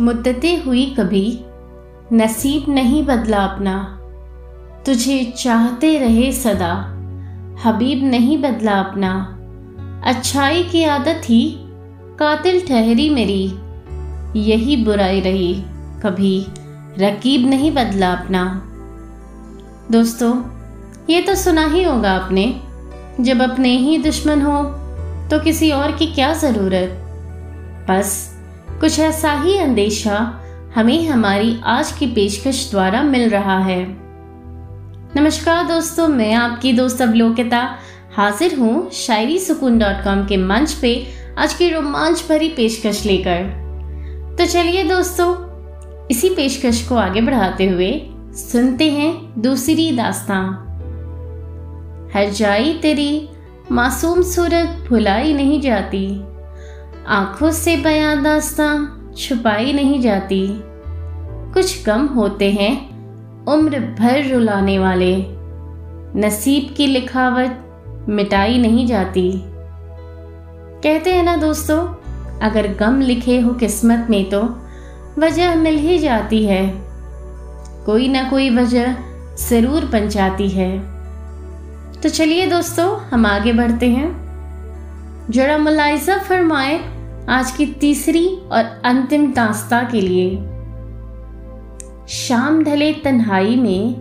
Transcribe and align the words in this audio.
मुद्दतें 0.00 0.64
हुई 0.64 0.94
कभी, 0.98 1.40
नसीब 2.12 2.72
नहीं 2.72 3.06
बदला 3.06 3.38
अपना। 3.38 3.98
तुझे 4.86 5.32
चाहते 5.38 5.98
रहे 5.98 6.32
सदा, 6.32 6.72
हबीब 7.64 8.04
नहीं 8.04 8.38
बदला 8.38 8.72
अपना। 8.72 9.38
अच्छाई 10.04 10.62
की 10.62 10.84
आदत 10.84 11.22
ही, 11.24 11.56
कातिल 12.18 12.66
ठहरी 12.66 13.10
मेरी। 13.10 13.54
यही 14.40 14.76
बुराई 14.76 15.20
रही, 15.20 15.54
कभी 16.02 16.46
रकीब 16.98 17.48
नहीं 17.48 17.70
बदला 17.70 18.12
अपना। 18.12 18.62
दोस्तों, 19.90 20.42
ये 21.10 21.22
तो 21.22 21.34
सुना 21.34 21.66
ही 21.66 21.84
होगा 21.84 22.12
आपने, 22.12 22.60
जब 23.20 23.42
अपने 23.42 23.76
ही 23.76 23.98
दुश्मन 23.98 24.42
हो 24.42 24.62
तो 25.30 25.38
किसी 25.38 25.70
और 25.70 25.92
की 25.92 26.06
क्या 26.06 26.32
ज़रूरत? 26.34 26.98
बस 27.90 28.31
कुछ 28.82 28.98
ऐसा 29.00 29.32
ही 29.32 29.58
अंदेशा 29.58 30.42
हमें 30.74 31.08
हमारी 31.08 31.60
आज 31.64 31.92
की 31.92 32.06
पेशकश 32.06 32.70
द्वारा 32.70 33.02
मिल 33.02 33.28
रहा 33.30 33.58
है। 33.58 33.84
नमस्कार 35.16 35.68
दोस्तों, 35.68 36.08
मैं 36.08 36.34
आपकी 36.34 36.72
दोस्त 36.72 37.02
अवलोकिता 37.02 37.78
हाजिर 38.16 38.58
हूँ 38.58 38.90
शायरी 38.90 39.38
सुकून 39.38 39.78
डॉट 39.78 40.04
कॉम 40.04 40.26
के 40.26 40.36
मंच 40.36 40.72
पे 40.72 41.06
आज 41.38 41.54
की 41.54 41.68
रोमांच 41.70 42.24
भरी 42.28 42.48
पेशकश 42.48 43.04
लेकर। 43.06 44.36
तो 44.38 44.46
चलिए 44.46 44.84
दोस्तों, 44.84 45.30
इसी 46.10 46.28
पेशकश 46.28 46.88
को 46.88 46.94
आगे 46.94 47.20
बढ़ाते 47.20 47.66
हुए 47.66 47.92
सुनते 48.34 48.90
हैं 48.90 49.42
दूसरी 49.42 49.90
दास्तां। 49.92 50.44
हर 52.14 52.30
जाई 52.30 52.78
तेरी 52.82 53.28
मासूम 53.72 54.22
सूरत 54.22 54.84
भुलाई 54.88 55.34
नहीं 55.34 55.60
जाती। 55.60 56.31
आँखों 57.08 57.50
से 57.50 57.76
बयां 57.76 58.22
दास्ता 58.22 58.98
छुपाई 59.16 59.72
नहीं 59.72 60.00
जाती। 60.00 60.46
कुछ 61.54 61.82
कम 61.84 62.06
होते 62.06 62.50
हैं 62.52 62.74
उम्र 63.44 63.80
भर 63.80 64.32
रुलाने 64.32 64.78
वाले। 64.78 65.16
नसीब 66.16 66.74
की 66.76 66.86
लिखावट 66.86 68.06
मिटाई 68.08 68.58
नहीं 68.58 68.86
जाती। 68.86 69.32
कहते 70.82 71.14
हैं 71.14 71.22
ना 71.22 71.36
दोस्तों, 71.36 71.80
अगर 72.42 72.74
गम 72.74 73.00
लिखे 73.00 73.40
हो 73.40 73.54
किस्मत 73.54 74.06
में 74.10 74.30
तो 74.30 74.42
वजह 75.18 75.54
मिल 75.54 75.76
ही 75.76 75.98
जाती 75.98 76.46
है। 76.46 76.82
कोई 77.86 78.08
ना 78.08 78.30
कोई 78.30 78.50
वजह 78.50 78.94
ज़रूर 79.50 79.84
बन 79.84 80.08
जाती 80.08 80.48
है। 80.48 80.78
तो 82.02 82.08
चलिए 82.08 82.46
दोस्तों, 82.46 82.98
हम 82.98 83.26
आगे 83.26 83.52
बढ़ते 83.52 83.88
हैं। 83.88 84.31
जरा 85.30 85.58
मुलायजा 85.58 86.18
फरमाए, 86.18 86.78
आज 87.28 87.50
की 87.50 87.66
तीसरी 87.66 88.26
और 88.28 88.82
अंतिम 88.84 89.32
दास्ता 89.32 89.82
के 89.82 90.00
लिए। 90.00 90.36
शाम 92.08 92.64
ढले 92.64 92.92
तन्हाई 92.92 93.56
में, 93.56 93.94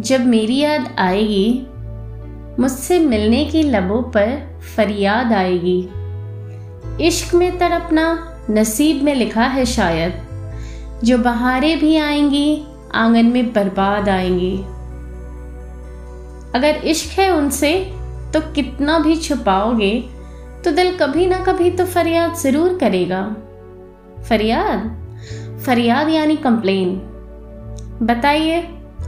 जब 0.00 0.26
मेरी 0.26 0.58
याद 0.58 0.96
आएगी, 0.98 1.66
मुझसे 2.62 2.98
मिलने 2.98 3.44
की 3.44 3.62
लबों 3.62 4.02
पर 4.02 4.60
फरियाद 4.76 5.32
आएगी। 5.32 5.88
इश्क 7.06 7.34
में 7.34 7.58
तड़पना 7.58 8.36
नसीब 8.50 9.02
में 9.02 9.14
लिखा 9.14 9.44
है 9.44 9.64
शायद, 9.64 10.12
जो 11.04 11.18
बहारें 11.18 11.78
भी 11.78 11.96
आएँगी, 11.96 12.64
आँगन 12.94 13.26
में 13.26 13.52
बर्बाद 13.52 14.08
आएँगी। 14.08 14.58
अगर 16.54 16.80
इश्क 16.84 17.18
है 17.18 17.30
उनसे 17.30 17.92
तो 18.34 18.40
कितना 18.40 18.98
भी 18.98 19.16
छुपाओगे 19.16 20.17
तो 20.68 20.72
दिल 20.72 20.96
कभी 20.96 21.26
ना 21.26 21.36
कभी 21.44 21.70
तो 21.70 21.84
फरियाद 21.86 22.34
ज़रूर 22.36 22.76
करेगा। 22.78 23.20
फरियाद? 24.28 24.80
फरियाद 25.66 26.08
यानी 26.08 26.36
कंप्लेन 26.36 26.90
बताइए, 28.02 28.58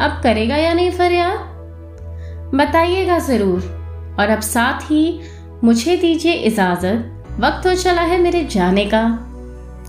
अब 0.00 0.20
करेगा 0.22 0.56
या 0.56 0.72
नहीं 0.74 0.90
फरियाद? 0.90 2.56
बताइएगा 2.56 3.18
ज़रूर। 3.18 4.16
और 4.20 4.30
अब 4.30 4.40
साथ 4.40 4.80
ही 4.82 5.20
मुझे 5.64 5.96
दीजिए 5.96 6.32
इजाज़त, 6.42 7.36
वक्त 7.40 7.66
हो 7.66 7.74
चला 7.74 8.02
है 8.02 8.20
मेरे 8.20 8.44
जाने 8.46 8.84
का। 8.84 9.06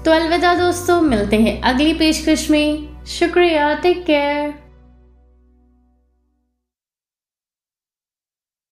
तो 0.05 0.11
अलविदा 0.11 0.53
दोस्तों, 0.55 1.01
मिलते 1.01 1.41
हैं 1.41 1.61
अगली 1.63 1.93
पेशकश 1.93 2.49
में। 2.51 2.87
शुक्रिया 3.09 3.73
टेक 3.73 4.05
केयर 4.05 4.53